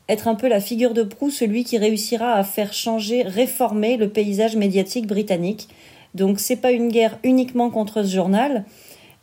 être 0.10 0.28
un 0.28 0.34
peu 0.34 0.48
la 0.48 0.60
figure 0.60 0.96
de 0.96 1.04
proue, 1.04 1.30
celui 1.30 1.64
qui 1.64 1.78
réussira 1.78 2.34
à 2.34 2.44
faire 2.44 2.74
changer, 2.74 3.22
réformer 3.22 3.98
le 3.98 4.10
paysage 4.10 4.56
médiatique 4.56 5.06
britannique 5.06 5.70
donc 6.16 6.40
c'est 6.40 6.56
pas 6.56 6.72
une 6.72 6.90
guerre 6.90 7.18
uniquement 7.24 7.70
contre 7.70 8.04
ce 8.04 8.14
journal, 8.14 8.66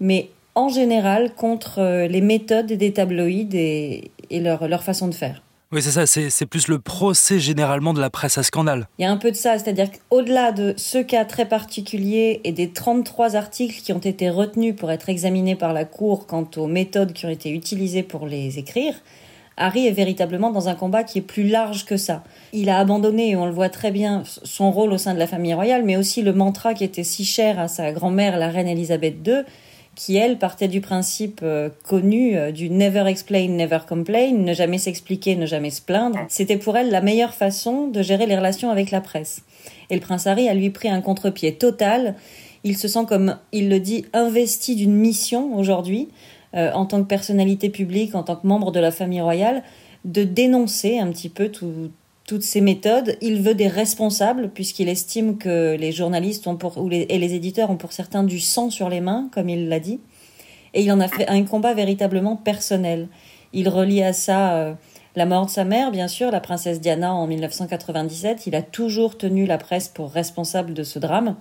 mais 0.00 0.30
en 0.54 0.68
général 0.68 1.34
contre 1.34 1.80
euh, 1.80 2.06
les 2.08 2.20
méthodes 2.20 2.72
des 2.72 2.92
tabloïds 2.92 3.56
et, 3.56 4.10
leur, 4.40 4.68
leur 4.68 4.82
façon 4.82 5.08
de 5.08 5.14
faire. 5.14 5.42
Oui, 5.70 5.82
c'est 5.82 5.90
ça, 5.90 6.06
c'est 6.06 6.46
plus 6.46 6.66
le 6.68 6.78
procès 6.78 7.38
généralement 7.38 7.92
de 7.92 8.00
la 8.00 8.08
presse 8.08 8.38
à 8.38 8.42
scandale. 8.42 8.88
Il 8.98 9.02
y 9.02 9.04
a 9.04 9.10
un 9.10 9.18
peu 9.18 9.30
de 9.30 9.36
ça, 9.36 9.58
c'est-à-dire 9.58 9.90
qu'au-delà 9.90 10.50
de 10.50 10.72
ce 10.78 10.96
cas 10.96 11.26
très 11.26 11.46
particulier 11.46 12.40
et 12.44 12.52
des 12.52 12.70
33 12.70 13.36
articles 13.36 13.82
qui 13.82 13.92
ont 13.92 13.98
été 13.98 14.30
retenus 14.30 14.74
pour 14.74 14.90
être 14.90 15.10
examinés 15.10 15.56
par 15.56 15.74
la 15.74 15.84
Cour 15.84 16.26
quant 16.26 16.48
aux 16.56 16.66
méthodes 16.66 17.12
qui 17.12 17.26
ont 17.26 17.30
été 17.30 17.50
utilisées 17.50 18.02
pour 18.02 18.26
les 18.26 18.58
écrire, 18.58 18.94
Harry 19.58 19.86
est 19.86 19.92
véritablement 19.92 20.50
dans 20.50 20.68
un 20.68 20.74
combat 20.74 21.04
qui 21.04 21.18
est 21.18 21.22
plus 21.22 21.46
large 21.46 21.84
que 21.84 21.96
ça. 21.96 22.24
Il 22.52 22.70
a 22.70 22.78
abandonné, 22.78 23.36
on 23.36 23.44
le 23.44 23.52
voit 23.52 23.68
très 23.68 23.90
bien, 23.90 24.22
son 24.24 24.70
rôle 24.70 24.92
au 24.92 24.98
sein 24.98 25.14
de 25.14 25.18
la 25.18 25.26
famille 25.26 25.54
royale, 25.54 25.82
mais 25.84 25.96
aussi 25.96 26.22
le 26.22 26.32
mantra 26.32 26.74
qui 26.74 26.84
était 26.84 27.04
si 27.04 27.24
cher 27.24 27.58
à 27.58 27.68
sa 27.68 27.92
grand-mère, 27.92 28.38
la 28.38 28.48
reine 28.48 28.68
Elisabeth 28.68 29.16
II, 29.26 29.42
qui, 29.98 30.16
elle, 30.16 30.38
partait 30.38 30.68
du 30.68 30.80
principe 30.80 31.40
euh, 31.42 31.70
connu 31.82 32.36
euh, 32.36 32.52
du 32.52 32.70
never 32.70 33.04
explain, 33.08 33.48
never 33.48 33.80
complain, 33.88 34.30
ne 34.32 34.54
jamais 34.54 34.78
s'expliquer, 34.78 35.34
ne 35.34 35.44
jamais 35.44 35.70
se 35.70 35.82
plaindre. 35.82 36.20
C'était 36.28 36.56
pour 36.56 36.76
elle 36.76 36.90
la 36.90 37.00
meilleure 37.00 37.34
façon 37.34 37.88
de 37.88 38.00
gérer 38.00 38.26
les 38.26 38.36
relations 38.36 38.70
avec 38.70 38.92
la 38.92 39.00
presse. 39.00 39.42
Et 39.90 39.94
le 39.96 40.00
prince 40.00 40.28
Harry 40.28 40.48
a 40.48 40.54
lui 40.54 40.70
pris 40.70 40.88
un 40.88 41.00
contre-pied 41.00 41.56
total. 41.56 42.14
Il 42.62 42.76
se 42.76 42.86
sent, 42.86 43.06
comme 43.08 43.38
il 43.50 43.68
le 43.68 43.80
dit, 43.80 44.04
investi 44.12 44.76
d'une 44.76 44.94
mission 44.94 45.56
aujourd'hui, 45.56 46.08
euh, 46.54 46.72
en 46.72 46.86
tant 46.86 47.02
que 47.02 47.06
personnalité 47.06 47.68
publique, 47.68 48.14
en 48.14 48.22
tant 48.22 48.36
que 48.36 48.46
membre 48.46 48.72
de 48.72 48.80
la 48.80 48.90
famille 48.90 49.20
royale, 49.20 49.62
de 50.04 50.24
dénoncer 50.24 50.98
un 50.98 51.08
petit 51.08 51.28
peu 51.28 51.50
toutes 51.50 52.42
ces 52.42 52.60
méthodes. 52.60 53.16
Il 53.20 53.42
veut 53.42 53.54
des 53.54 53.68
responsables, 53.68 54.50
puisqu'il 54.50 54.88
estime 54.88 55.38
que 55.38 55.76
les 55.76 55.92
journalistes 55.92 56.46
ont 56.46 56.56
pour, 56.56 56.88
et 56.90 57.18
les 57.18 57.34
éditeurs 57.34 57.70
ont 57.70 57.76
pour 57.76 57.92
certains 57.92 58.24
du 58.24 58.40
sang 58.40 58.70
sur 58.70 58.88
les 58.88 59.00
mains, 59.00 59.28
comme 59.32 59.48
il 59.48 59.68
l'a 59.68 59.80
dit. 59.80 60.00
Et 60.74 60.82
il 60.82 60.92
en 60.92 61.00
a 61.00 61.08
fait 61.08 61.28
un 61.28 61.42
combat 61.44 61.74
véritablement 61.74 62.36
personnel. 62.36 63.08
Il 63.52 63.68
relie 63.68 64.02
à 64.02 64.12
ça 64.12 64.56
euh, 64.56 64.74
la 65.16 65.26
mort 65.26 65.46
de 65.46 65.50
sa 65.50 65.64
mère, 65.64 65.90
bien 65.90 66.08
sûr, 66.08 66.30
la 66.30 66.40
princesse 66.40 66.80
Diana 66.80 67.12
en 67.14 67.26
1997. 67.26 68.46
Il 68.46 68.54
a 68.54 68.62
toujours 68.62 69.18
tenu 69.18 69.46
la 69.46 69.58
presse 69.58 69.88
pour 69.88 70.10
responsable 70.10 70.74
de 70.74 70.82
ce 70.82 70.98
drame. 70.98 71.36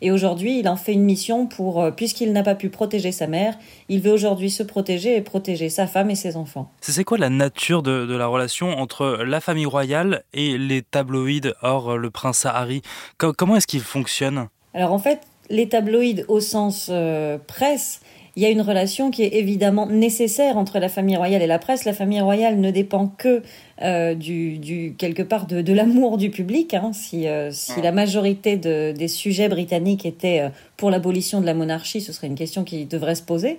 Et 0.00 0.10
aujourd'hui, 0.10 0.58
il 0.58 0.68
en 0.68 0.76
fait 0.76 0.92
une 0.92 1.04
mission 1.04 1.46
pour, 1.46 1.82
euh, 1.82 1.90
puisqu'il 1.90 2.32
n'a 2.32 2.42
pas 2.42 2.54
pu 2.54 2.68
protéger 2.68 3.12
sa 3.12 3.26
mère, 3.26 3.56
il 3.88 4.00
veut 4.00 4.12
aujourd'hui 4.12 4.50
se 4.50 4.62
protéger 4.62 5.16
et 5.16 5.20
protéger 5.20 5.68
sa 5.68 5.86
femme 5.86 6.10
et 6.10 6.14
ses 6.14 6.36
enfants. 6.36 6.70
C'est 6.80 7.04
quoi 7.04 7.18
la 7.18 7.30
nature 7.30 7.82
de, 7.82 8.14
la 8.14 8.26
relation 8.26 8.70
entre 8.70 9.22
la 9.24 9.40
famille 9.40 9.66
royale 9.66 10.24
et 10.32 10.58
les 10.58 10.82
tabloïds 10.82 11.52
hors 11.62 11.96
le 11.96 12.10
prince 12.10 12.46
Harry? 12.46 12.82
Comment 13.18 13.56
est-ce 13.56 13.66
qu'ils 13.66 13.80
fonctionnent 13.80 14.48
Alors 14.74 14.92
en 14.92 14.98
fait, 14.98 15.20
les 15.50 15.68
tabloïds 15.68 16.24
au 16.28 16.40
sens 16.40 16.88
euh, 16.90 17.38
presse, 17.38 18.00
il 18.36 18.42
y 18.42 18.46
a 18.46 18.50
une 18.50 18.60
relation 18.60 19.10
qui 19.10 19.22
est 19.22 19.34
évidemment 19.34 19.86
nécessaire 19.86 20.56
entre 20.56 20.80
la 20.80 20.88
famille 20.88 21.16
royale 21.16 21.42
et 21.42 21.46
la 21.46 21.60
presse. 21.60 21.84
La 21.84 21.92
famille 21.92 22.20
royale 22.20 22.58
ne 22.58 22.70
dépend 22.72 23.06
que 23.06 23.42
euh, 23.80 24.14
du, 24.14 24.94
quelque 24.98 25.22
part 25.22 25.46
de, 25.46 25.72
l'amour 25.72 26.18
du 26.18 26.30
public. 26.30 26.74
Hein. 26.74 26.90
Si, 26.92 27.28
euh, 27.28 27.50
si 27.52 27.80
la 27.80 27.92
majorité 27.92 28.56
des 28.56 29.08
sujets 29.08 29.48
britanniques 29.48 30.04
étaient 30.04 30.40
euh, 30.40 30.48
pour 30.76 30.90
l'abolition 30.90 31.40
de 31.40 31.46
la 31.46 31.54
monarchie, 31.54 32.00
ce 32.00 32.12
serait 32.12 32.26
une 32.26 32.34
question 32.34 32.64
qui 32.64 32.86
devrait 32.86 33.14
se 33.14 33.22
poser. 33.22 33.56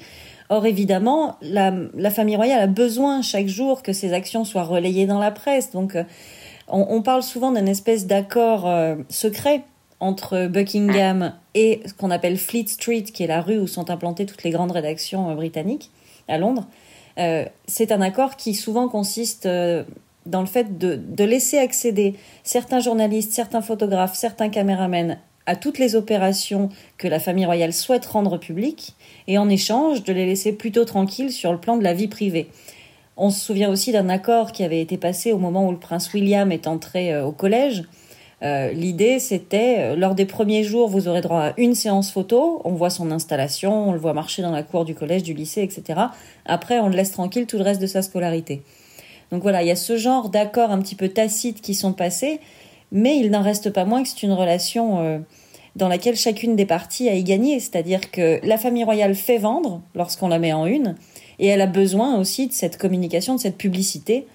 Or, 0.50 0.65
évidemment, 0.65 1.38
la, 1.41 1.74
la 1.94 2.12
famille 2.12 2.36
royale 2.36 2.62
a 2.62 2.67
besoin 2.67 3.22
chaque 3.22 3.48
jour 3.48 3.82
que 3.82 3.94
ses 3.94 4.12
actions 4.13 4.44
soient 4.44 4.63
relayées 4.63 5.08
dans 5.08 5.20
la 5.20 5.32
presse. 5.32 5.72
Donc, 5.72 5.98
on, 6.67 6.86
on 6.89 7.01
parle 7.01 7.24
souvent 7.24 7.51
d'un 7.51 7.65
espèce 7.65 8.05
d'accord 8.08 8.70
secret 9.10 9.63
entre 10.00 10.48
Buckingham 10.48 11.34
et 11.54 11.82
ce 11.86 11.94
qu'on 11.94 12.12
appelle 12.12 12.38
Fleet 12.38 12.68
Street, 12.68 13.04
qui 13.04 13.24
est 13.24 13.28
la 13.28 13.42
rue 13.42 13.60
où 13.60 13.68
sont 13.68 13.90
implantées 13.90 14.25
toutes 14.25 14.44
les 14.44 14.52
grandes 14.52 14.72
rédactions 14.72 15.30
euh, 15.30 15.36
britanniques 15.36 15.92
à 16.28 16.38
Londres. 16.38 16.68
Euh, 17.18 17.46
c'est 17.68 17.92
un 17.92 18.02
accord 18.02 18.36
qui 18.36 18.54
souvent 18.54 18.90
consiste 18.90 19.46
euh, 19.46 19.84
dans 20.25 20.42
le 20.42 20.48
fait 20.48 20.78
de, 20.78 20.96
de, 20.96 21.24
laisser 21.24 21.58
accéder 21.58 22.16
certains 22.44 22.80
journalistes, 22.80 23.32
certains 23.32 23.62
photographes, 23.62 24.16
certains 24.16 24.50
caméramens 24.50 25.18
à 25.46 25.56
toutes 25.56 25.78
les 25.78 25.96
opérations 25.96 26.70
que 26.98 27.08
la 27.08 27.20
famille 27.20 27.46
royale 27.46 27.72
souhaite 27.72 28.06
rendre 28.06 28.38
publiques, 28.38 28.96
et 29.28 29.38
en 29.38 29.48
échange 29.48 30.04
de 30.04 30.12
les 30.12 30.25
laisser 30.25 30.52
plutôt 30.52 30.86
tranquilles 30.86 31.32
sur 31.32 31.52
le 31.52 31.60
plan 31.60 31.78
de 31.78 31.84
la 31.84 31.94
vie 31.94 32.08
privée. 32.08 32.50
On 33.16 33.30
se 33.30 33.40
souvient 33.40 33.70
aussi 33.70 33.92
d'un 33.92 34.10
accord 34.10 34.52
qui 34.52 34.64
avait 34.64 34.82
été 34.82 34.98
passé 34.98 35.32
au 35.32 35.38
moment 35.38 35.68
où 35.68 35.72
le 35.72 35.78
prince 35.78 36.12
William 36.14 36.52
est 36.52 36.66
entré 36.66 37.22
au 37.22 37.32
collège, 37.32 37.84
euh, 38.44 38.72
l'idée, 38.72 39.20
c'était, 39.20 39.77
euh, 39.80 39.96
lors 39.96 40.13
des 40.13 40.25
premiers 40.25 40.63
jours, 40.63 40.89
vous 40.89 41.08
aurez 41.08 41.22
droit 41.22 41.42
à 41.42 41.54
une 41.58 41.74
séance 41.74 42.12
photo, 42.12 42.62
on 42.65 42.74
voit 42.74 42.89
son 42.89 43.12
installation, 43.12 43.89
on 43.89 43.94
le 43.94 44.00
voit 44.00 44.13
marcher 44.13 44.42
dans 44.42 44.51
la 44.51 44.63
cour 44.63 44.84
du 44.84 44.94
collège, 44.94 45.24
du 45.24 45.34
lycée, 45.34 45.62
etc. 45.62 46.00
Après, 46.46 46.80
on 46.80 46.89
le 46.89 46.96
laisse 46.96 47.12
tranquille 47.12 47.46
tout 47.48 47.58
le 47.58 47.63
reste 47.63 47.82
de 47.82 47.88
sa 47.88 48.01
scolarité. 48.01 48.62
Donc 49.32 49.42
voilà, 49.42 49.63
il 49.63 49.68
y 49.68 49.72
a 49.72 49.75
ce 49.75 49.98
genre 49.98 50.30
d'accords 50.30 50.72
un 50.72 50.80
petit 50.80 50.96
peu 50.96 51.10
tacites 51.10 51.62
qui 51.62 51.74
sont 51.74 51.94
passés, 51.94 52.39
mais 52.92 53.18
il 53.18 53.32
n'en 53.32 53.42
reste 53.42 53.70
pas 53.70 53.86
moins 53.86 54.04
que 54.04 54.10
c'est 54.10 54.24
une 54.24 54.34
relation 54.34 55.00
euh, 55.00 55.20
dans 55.75 55.88
laquelle 55.88 56.15
chacune 56.15 56.56
des 56.56 56.65
parties 56.65 57.10
a 57.10 57.15
y 57.15 57.24
gagné, 57.24 57.60
c'est-à-dire 57.60 58.12
que 58.12 58.39
la 58.44 58.58
famille 58.58 58.84
royale 58.84 59.15
fait 59.15 59.38
vendre 59.38 59.82
lorsqu'on 59.96 60.27
la 60.27 60.39
met 60.39 60.54
en 60.54 60.65
une, 60.65 60.96
et 61.39 61.48
elle 61.48 61.62
a 61.62 61.68
besoin 61.68 62.18
aussi 62.18 62.48
de 62.48 62.54
cette 62.54 62.77
communication, 62.77 63.36
de 63.36 63.39
cette 63.39 63.58
publicité, 63.58 64.27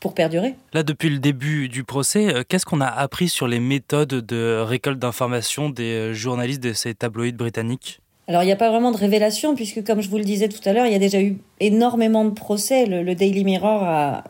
pour 0.00 0.14
perdurer. 0.14 0.54
Là, 0.72 0.82
depuis 0.82 1.10
le 1.10 1.18
début 1.18 1.68
du 1.68 1.84
procès, 1.84 2.32
euh, 2.32 2.42
qu'est-ce 2.46 2.66
qu'on 2.66 2.80
a 2.80 2.86
appris 2.86 3.28
sur 3.28 3.48
les 3.48 3.60
méthodes 3.60 4.08
de 4.08 4.60
récolte 4.60 4.98
d'informations 4.98 5.70
des 5.70 5.92
euh, 5.94 6.14
journalistes 6.14 6.62
de 6.62 6.72
ces 6.72 6.94
tabloïds 6.94 7.32
britanniques? 7.32 8.00
Alors, 8.28 8.42
il 8.42 8.46
n'y 8.46 8.52
a 8.52 8.56
pas 8.56 8.70
vraiment 8.70 8.92
de 8.92 8.96
révélation, 8.96 9.54
puisque, 9.54 9.84
comme 9.84 10.00
je 10.00 10.08
vous 10.08 10.18
le 10.18 10.24
disais 10.24 10.48
tout 10.48 10.60
à 10.66 10.72
l'heure, 10.72 10.86
il 10.86 10.92
y 10.92 10.96
a 10.96 11.00
déjà 11.00 11.20
eu 11.20 11.38
énormément 11.60 12.24
de 12.24 12.30
procès. 12.30 12.86
Le, 12.86 13.14
Daily 13.14 13.42
Mirror 13.42 13.82
a 13.82 14.24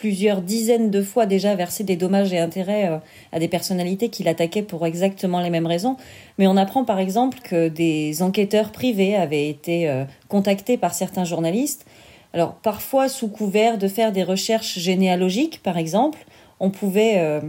plusieurs 0.00 0.42
dizaines 0.42 0.90
de 0.90 1.02
fois 1.02 1.26
déjà 1.26 1.54
versé 1.54 1.82
des 1.82 1.96
dommages 1.96 2.32
et 2.32 2.38
intérêts 2.38 2.88
euh, 2.88 2.98
à 3.32 3.38
des 3.38 3.48
personnalités 3.48 4.08
qui 4.08 4.22
l'attaquaient 4.22 4.62
pour 4.62 4.86
exactement 4.86 5.40
les 5.40 5.50
mêmes 5.50 5.66
raisons. 5.66 5.96
Mais 6.38 6.46
on 6.46 6.56
apprend 6.56 6.84
par 6.84 7.00
exemple 7.00 7.38
que 7.42 7.68
des 7.68 8.22
enquêteurs 8.22 8.72
privés 8.72 9.16
avaient 9.16 9.48
été 9.48 10.04
contactés 10.28 10.76
par 10.76 10.92
certains 10.92 11.24
journalistes 11.24 11.86
alors 12.36 12.52
parfois 12.56 13.08
sous 13.08 13.28
couvert 13.28 13.78
de 13.78 13.88
faire 13.88 14.12
des 14.12 14.22
recherches 14.22 14.78
généalogiques, 14.78 15.62
par 15.62 15.78
exemple, 15.78 16.18
on 16.60 16.68
pouvait 16.68 17.14
euh, 17.16 17.40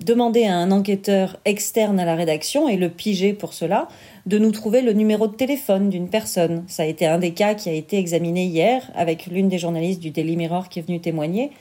demander 0.00 0.46
à 0.46 0.56
un 0.56 0.72
enquêteur 0.72 1.38
externe 1.44 2.00
à 2.00 2.04
la 2.04 2.16
rédaction 2.16 2.68
et 2.68 2.76
le 2.76 2.88
piger 2.88 3.34
pour 3.34 3.54
cela 3.54 3.86
de 4.26 4.36
nous 4.40 4.50
trouver 4.50 4.82
le 4.82 4.94
numéro 4.94 5.28
de 5.28 5.36
téléphone 5.36 5.90
d'une 5.90 6.08
personne. 6.08 6.64
Ça 6.66 6.82
a 6.82 6.86
été 6.86 7.06
un 7.06 7.18
des 7.18 7.30
cas 7.30 7.54
qui 7.54 7.68
a 7.68 7.72
été 7.72 7.98
examiné 7.98 8.46
hier 8.46 8.90
avec 8.96 9.26
l'une 9.26 9.48
des 9.48 9.58
journalistes 9.58 10.00
du 10.00 10.10
Daily 10.10 10.34
Mirror 10.34 10.68
qui 10.68 10.80
est 10.80 10.82
venue 10.82 11.00
témoigner. 11.00 11.52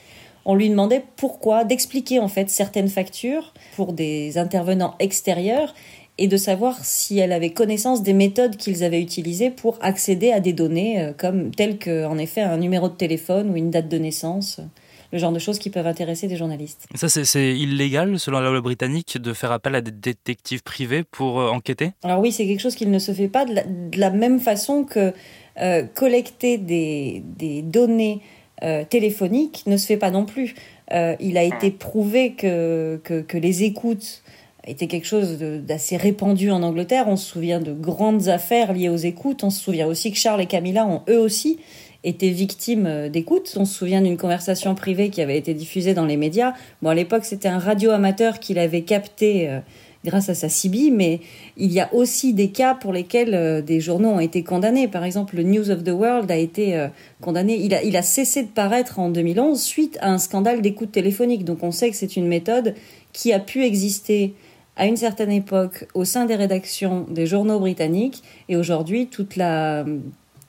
On 0.43 0.55
lui 0.55 0.71
demandait 0.71 1.03
pourquoi, 1.17 1.65
d'expliquer 1.65 2.19
en 2.19 2.29
fait 2.29 2.49
certaines 2.49 2.89
factures 2.89 3.53
pour 3.75 3.93
des 3.93 4.39
intervenants 4.39 4.95
extérieurs 4.97 5.75
et 6.19 6.27
de 6.27 6.37
savoir 6.37 6.83
si 6.83 7.17
elle 7.17 7.31
avait 7.31 7.51
connaissance 7.51 8.03
des 8.03 8.13
méthodes 8.13 8.57
qu'ils 8.57 8.83
avaient 8.83 9.01
utilisées 9.01 9.49
pour 9.49 9.77
accéder 9.81 10.31
à 10.31 10.41
des 10.41 10.51
données 10.51 11.01
euh, 11.01 11.13
comme 11.17 11.51
telles 11.51 11.77
que 11.77 12.05
en 12.05 12.17
effet 12.17 12.41
un 12.41 12.57
numéro 12.57 12.89
de 12.89 12.93
téléphone 12.93 13.49
ou 13.49 13.55
une 13.55 13.71
date 13.71 13.87
de 13.87 13.97
naissance 13.97 14.59
le 15.11 15.17
genre 15.17 15.31
de 15.31 15.39
choses 15.39 15.57
qui 15.57 15.71
peuvent 15.71 15.87
intéresser 15.87 16.27
des 16.27 16.37
journalistes. 16.37 16.85
Ça, 16.93 17.09
c'est 17.09 17.57
illégal, 17.57 18.19
selon 18.19 18.41
la 18.41 18.51
loi 18.51 18.61
britannique, 18.61 19.17
de 19.17 19.33
faire 19.33 19.51
appel 19.51 19.73
à 19.73 19.81
des 19.81 19.89
détectives 19.89 20.61
privés 20.61 21.03
pour 21.03 21.39
euh, 21.39 21.49
enquêter? 21.49 21.93
Alors 22.03 22.19
oui, 22.19 22.31
c'est 22.31 22.45
quelque 22.45 22.59
chose 22.59 22.75
qu'il 22.75 22.91
ne 22.91 22.99
se 22.99 23.11
fait 23.11 23.27
pas 23.27 23.45
de 23.45 23.97
la, 23.97 24.11
même 24.11 24.39
façon 24.39 24.83
que 24.83 25.11
euh, 25.61 25.83
collecter 25.95 26.59
des, 26.59 27.23
des 27.37 27.63
données 27.63 28.21
téléphoniques 28.89 29.63
ne 29.67 29.77
se 29.77 29.87
fait 29.87 29.97
pas 29.97 30.11
non 30.11 30.25
plus. 30.25 30.53
il 30.91 31.37
a 31.37 31.43
été 31.43 31.71
prouvé 31.71 32.33
que, 32.33 32.99
que, 33.05 33.21
que 33.21 33.37
les 33.37 33.63
écoutes 33.63 34.21
était 34.65 34.87
quelque 34.87 35.07
chose 35.07 35.37
d'assez 35.39 35.97
répandu 35.97 36.51
en 36.51 36.63
Angleterre. 36.63 37.05
On 37.07 37.15
se 37.15 37.25
souvient 37.25 37.59
de 37.59 37.73
grandes 37.73 38.27
affaires 38.27 38.73
liées 38.73 38.89
aux 38.89 38.97
écoutes. 38.97 39.43
On 39.43 39.49
se 39.49 39.61
souvient 39.61 39.87
aussi 39.87 40.11
que 40.11 40.17
Charles 40.17 40.41
et 40.41 40.45
Camilla 40.45 40.85
ont 40.85 41.01
eux 41.09 41.19
aussi 41.19 41.59
été 42.03 42.29
victimes 42.29 42.85
euh, 42.85 43.09
d'écoutes. 43.09 43.53
On 43.57 43.65
se 43.65 43.73
souvient 43.73 44.01
d'une 44.01 44.17
conversation 44.17 44.75
privée 44.75 45.09
qui 45.09 45.21
avait 45.21 45.37
été 45.37 45.53
diffusée 45.53 45.93
dans 45.93 46.05
les 46.05 46.17
médias. 46.17 46.53
Bon, 46.81 46.89
à 46.89 46.95
l'époque, 46.95 47.25
c'était 47.25 47.49
un 47.49 47.59
radio 47.59 47.91
amateur 47.91 48.39
qui 48.39 48.53
l'avait 48.53 48.81
capté 48.81 49.49
euh, 49.49 49.59
grâce 50.05 50.29
à 50.29 50.33
sa 50.33 50.47
CB, 50.47 50.91
mais 50.91 51.19
il 51.57 51.73
y 51.73 51.81
a 51.81 51.93
aussi 51.93 52.33
des 52.33 52.51
cas 52.51 52.73
pour 52.73 52.93
lesquels 52.93 53.33
euh, 53.33 53.61
des 53.61 53.81
journaux 53.81 54.09
ont 54.09 54.19
été 54.21 54.43
condamnés. 54.43 54.87
Par 54.87 55.03
exemple, 55.03 55.35
le 55.35 55.43
News 55.43 55.71
of 55.71 55.83
the 55.83 55.89
World 55.89 56.31
a 56.31 56.37
été 56.37 56.87
condamné. 57.19 57.57
Il 57.57 57.73
a, 57.73 57.83
il 57.83 57.97
a 57.97 58.01
cessé 58.01 58.43
de 58.43 58.47
paraître 58.49 58.99
en 58.99 59.09
2011 59.09 59.59
suite 59.61 59.97
à 60.01 60.11
un 60.11 60.19
scandale 60.19 60.61
d'écoute 60.61 60.91
téléphonique. 60.91 61.43
Donc 61.43 61.63
on 61.63 61.71
sait 61.71 61.89
que 61.89 61.97
c'est 61.97 62.15
une 62.15 62.27
méthode 62.27 62.75
qui 63.11 63.33
a 63.33 63.39
pu 63.39 63.63
exister 63.63 64.33
à 64.79 64.87
une 64.87 64.97
certaine 64.97 65.31
époque 65.31 65.85
au 65.93 66.05
sein 66.05 66.25
des 66.25 66.35
rédactions 66.35 67.05
des 67.09 67.27
journaux 67.27 67.59
britanniques 67.59 68.23
et 68.47 68.55
aujourd'hui 68.55 69.07
toute 69.07 69.35
la 69.35 69.85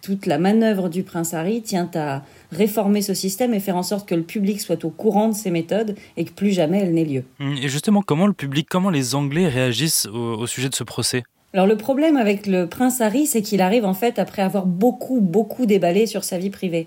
toute 0.03 0.25
la 0.25 0.39
manœuvre 0.39 0.89
du 0.89 1.03
prince 1.03 1.35
Harry 1.35 1.61
tient 1.61 1.91
à 1.95 2.23
réformer 2.53 3.03
ce 3.03 3.13
système 3.13 3.53
et 3.53 3.61
faire 3.61 3.77
en 3.77 3.83
sorte 3.83 4.09
que 4.09 4.15
le 4.15 4.23
public 4.23 4.61
soit 4.61 4.83
au 4.87 4.89
courant 4.89 5.29
de 5.29 5.35
ces 5.35 5.51
méthodes 5.51 5.95
et 6.17 6.25
que 6.25 6.31
plus 6.31 6.53
jamais 6.53 6.79
elles 6.79 6.95
n'aient 6.95 7.05
lieu. 7.05 7.25
Et 7.41 7.69
justement, 7.69 8.01
comment 8.01 8.27
le 8.27 8.33
public, 8.33 8.67
comment 8.71 8.89
les 8.89 9.15
Anglais 9.15 9.47
réagissent 9.47 10.07
au, 10.07 10.47
sujet 10.47 10.71
de 10.71 10.75
ce 10.75 10.85
procès? 10.85 11.23
Alors 11.53 11.67
le 11.67 11.77
problème 11.77 12.17
avec 12.17 12.47
le 12.47 12.67
prince 12.67 13.03
Harry, 13.03 13.27
c'est 13.27 13.43
qu'il 13.43 13.61
arrive 13.61 13.85
en 13.85 13.93
fait 13.93 14.19
après 14.19 14.41
avoir 14.41 14.65
beaucoup, 14.65 15.21
beaucoup 15.21 15.67
déballé 15.67 16.07
sur 16.07 16.25
sa 16.25 16.39
vie 16.39 16.51
privée. 16.51 16.87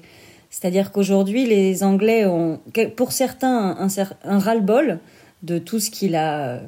C'est-à-dire 0.50 0.92
qu'aujourd'hui, 0.92 1.46
les 1.46 1.84
Anglais 1.84 2.26
ont, 2.26 2.60
pour 2.96 3.12
certains, 3.12 3.76
un, 3.78 3.90
un 4.24 4.40
ras-le-bol 4.40 5.00
de 5.44 5.60
tout 5.60 5.80
ce 5.80 5.92
qu'il 5.92 6.16
a 6.16 6.62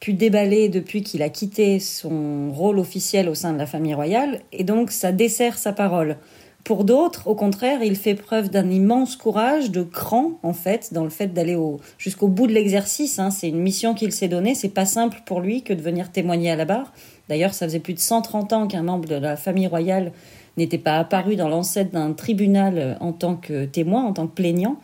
pu 0.00 0.14
déballer 0.14 0.70
depuis 0.70 1.02
qu'il 1.02 1.22
a 1.22 1.28
quitté 1.28 1.78
son 1.78 2.50
rôle 2.52 2.78
officiel 2.78 3.28
au 3.28 3.34
sein 3.34 3.52
de 3.52 3.58
la 3.58 3.66
famille 3.66 3.94
royale, 3.94 4.40
et 4.52 4.64
donc 4.64 4.90
ça 4.90 5.12
dessert 5.12 5.58
sa 5.58 5.72
parole. 5.72 6.16
Pour 6.64 6.84
d'autres, 6.84 7.26
au 7.26 7.34
contraire, 7.34 7.82
il 7.82 7.96
fait 7.96 8.14
preuve 8.14 8.50
d'un 8.50 8.70
immense 8.70 9.16
courage, 9.16 9.70
de 9.70 9.82
cran, 9.82 10.32
en 10.42 10.52
fait, 10.52 10.92
dans 10.92 11.04
le 11.04 11.10
fait 11.10 11.28
d'aller 11.28 11.56
jusqu'au 11.96 12.28
bout 12.28 12.46
de 12.46 12.52
l'exercice. 12.52 13.18
Hein. 13.18 13.30
C'est 13.30 13.48
une 13.48 13.60
mission 13.60 13.94
qu'il 13.94 14.12
s'est 14.12 14.28
donnée. 14.28 14.54
C'est 14.54 14.68
pas 14.68 14.84
simple 14.84 15.22
pour 15.24 15.40
lui 15.40 15.62
que 15.62 15.72
de 15.72 15.80
venir 15.80 16.12
témoigner 16.12 16.50
à 16.50 16.56
la 16.56 16.66
barre. 16.66 16.92
D'ailleurs, 17.28 17.54
ça 17.54 17.66
faisait 17.66 17.80
plus 17.80 17.94
de 17.94 17.98
130 17.98 18.52
ans 18.52 18.66
qu'un 18.66 18.82
membre 18.82 19.08
de 19.08 19.14
la 19.14 19.36
famille 19.36 19.66
royale 19.66 20.12
n'était 20.58 20.78
pas 20.78 20.98
apparu 20.98 21.34
dans 21.34 21.48
l'ancêtre 21.48 21.92
d'un 21.92 22.12
tribunal 22.12 22.98
en 23.00 23.12
tant 23.12 23.36
que 23.36 23.64
témoin, 23.64 24.04
en 24.04 24.12
tant 24.12 24.26
que 24.26 24.34
plaignant. 24.34 24.76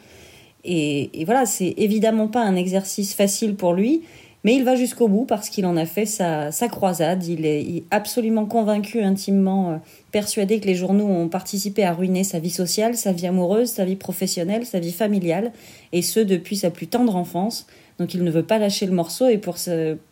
Et, 0.64 1.20
et 1.20 1.24
voilà, 1.26 1.44
c'est 1.44 1.74
évidemment 1.76 2.28
pas 2.28 2.42
un 2.42 2.56
exercice 2.56 3.14
facile 3.14 3.54
pour 3.54 3.74
lui. 3.74 4.02
Mais 4.44 4.54
il 4.54 4.64
va 4.64 4.76
jusqu'au 4.76 5.08
bout 5.08 5.24
parce 5.24 5.48
qu'il 5.48 5.66
en 5.66 5.76
a 5.76 5.86
fait 5.86 6.06
sa, 6.06 6.50
croisade. 6.70 7.24
Il 7.26 7.44
est, 7.46 7.82
absolument 7.90 8.46
convaincu, 8.46 9.02
intimement 9.02 9.70
euh, 9.70 9.76
persuadé 10.12 10.60
que 10.60 10.66
les 10.66 10.74
journaux 10.74 11.06
ont 11.06 11.28
participé 11.28 11.84
à 11.84 11.92
ruiner 11.92 12.22
sa 12.22 12.38
vie 12.38 12.50
sociale, 12.50 12.96
sa 12.96 13.12
vie 13.12 13.26
amoureuse, 13.26 13.70
sa 13.70 13.84
vie 13.84 13.96
professionnelle, 13.96 14.64
sa 14.64 14.78
vie 14.78 14.92
familiale, 14.92 15.52
et 15.92 16.02
ce 16.02 16.20
depuis 16.20 16.56
sa 16.56 16.70
plus 16.70 16.86
tendre 16.86 17.16
enfance. 17.16 17.66
Donc 17.98 18.14
il 18.14 18.22
ne 18.22 18.30
veut 18.30 18.42
pas 18.42 18.58
lâcher 18.58 18.86
le 18.86 18.92
morceau 18.92 19.28
et 19.28 19.38
pour, 19.38 19.56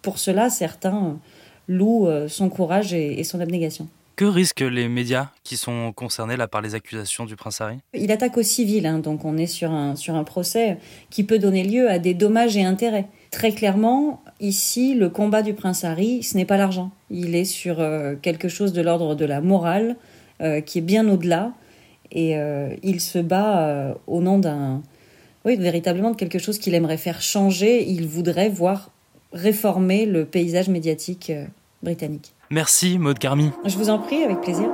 pour 0.03 0.19
cela, 0.19 0.51
certains 0.51 1.07
euh, 1.07 1.13
louent 1.69 2.09
euh, 2.09 2.29
son 2.29 2.49
courage 2.49 2.95
et, 2.95 3.23
son 3.25 3.41
abnégation. 3.41 3.89
Que 4.17 4.25
risquent 4.25 4.61
les 4.61 4.89
médias 4.89 5.31
qui 5.43 5.57
sont 5.57 5.93
concernés 5.93 6.37
là 6.37 6.47
par 6.47 6.63
les 6.63 6.77
accusations 6.77 7.25
du 7.25 7.35
prince 7.35 7.61
Harry? 7.61 7.79
Il 7.95 8.13
attaque 8.13 8.37
au 8.37 8.43
civil, 8.43 8.87
hein, 8.87 9.01
donc 9.01 9.25
on 9.25 9.37
est 9.37 9.49
sur 9.49 9.73
un, 9.73 9.97
sur 9.97 10.15
un 10.15 10.23
procès 10.23 10.79
qui 11.11 11.25
peut 11.25 11.41
donner 11.41 11.65
lieu 11.65 11.91
à 11.91 11.99
des 11.99 12.15
dommages 12.15 12.57
et 12.57 12.63
intérêts. 12.63 13.07
Très 13.35 13.51
clairement, 13.51 14.23
ici, 14.39 14.95
le 14.95 15.09
combat 15.09 15.43
du 15.43 15.55
prince 15.55 15.83
Harry, 15.83 16.23
ce 16.23 16.37
n'est 16.37 16.45
pas 16.45 16.57
l'argent. 16.57 16.93
Il 17.11 17.35
est 17.35 17.45
sur 17.45 17.81
euh, 17.81 18.15
quelque 18.15 18.47
chose 18.47 18.73
de 18.73 18.81
l'ordre 18.81 19.17
de 19.17 19.25
la 19.25 19.41
morale, 19.41 19.97
euh, 20.41 20.61
qui 20.61 20.79
est 20.79 20.83
bien 20.83 21.09
au-delà. 21.09 21.51
Et 22.13 22.39
euh, 22.39 22.69
il 22.85 23.01
se 23.01 23.19
bat 23.19 23.97
au 24.07 24.21
nom 24.21 24.39
d'un. 24.39 24.83
Oui, 25.45 25.57
véritablement 25.57 26.13
de 26.13 26.17
quelque 26.17 26.39
chose 26.39 26.61
qu'il 26.61 26.77
aimerait 26.77 26.97
faire 26.97 27.21
changer. 27.21 27.85
Il 27.91 28.07
voudrait 28.07 28.51
voir 28.51 28.93
réformer 29.33 30.07
le 30.07 30.27
paysage 30.27 30.69
médiatique 30.69 31.33
britannique. 31.83 32.35
Merci, 32.51 33.01
Maud 33.01 33.19
Carmi. 33.19 33.51
Je 33.65 33.77
vous 33.77 33.91
en 33.91 33.99
prie, 33.99 34.23
avec 34.23 34.43
plaisir. 34.43 34.69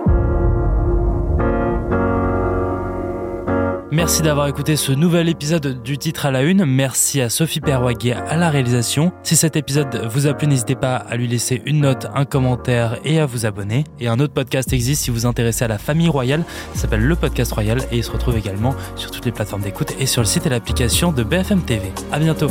Merci 3.92 4.22
d'avoir 4.22 4.46
écouté 4.46 4.76
ce 4.76 4.92
nouvel 4.92 5.28
épisode 5.28 5.82
du 5.82 5.98
titre 5.98 6.26
à 6.26 6.30
la 6.30 6.42
une. 6.42 6.64
Merci 6.64 7.20
à 7.20 7.28
Sophie 7.28 7.60
Perwaguet 7.60 8.12
à 8.12 8.36
la 8.36 8.48
réalisation. 8.48 9.12
Si 9.24 9.34
cet 9.34 9.56
épisode 9.56 10.08
vous 10.08 10.28
a 10.28 10.34
plu, 10.34 10.46
n'hésitez 10.46 10.76
pas 10.76 10.94
à 10.94 11.16
lui 11.16 11.26
laisser 11.26 11.60
une 11.66 11.80
note, 11.80 12.06
un 12.14 12.24
commentaire 12.24 12.98
et 13.04 13.18
à 13.18 13.26
vous 13.26 13.46
abonner. 13.46 13.82
Et 13.98 14.06
un 14.06 14.20
autre 14.20 14.32
podcast 14.32 14.72
existe 14.72 15.02
si 15.02 15.10
vous 15.10 15.16
vous 15.16 15.26
intéressez 15.26 15.64
à 15.64 15.68
la 15.68 15.78
famille 15.78 16.08
royale. 16.08 16.44
Ça 16.74 16.82
s'appelle 16.82 17.02
Le 17.02 17.16
Podcast 17.16 17.50
Royal 17.50 17.80
et 17.90 17.96
il 17.96 18.04
se 18.04 18.12
retrouve 18.12 18.36
également 18.36 18.76
sur 18.94 19.10
toutes 19.10 19.24
les 19.24 19.32
plateformes 19.32 19.62
d'écoute 19.62 19.92
et 19.98 20.06
sur 20.06 20.22
le 20.22 20.26
site 20.26 20.46
et 20.46 20.50
l'application 20.50 21.10
de 21.10 21.24
BFM 21.24 21.62
TV. 21.62 21.92
À 22.12 22.20
bientôt. 22.20 22.50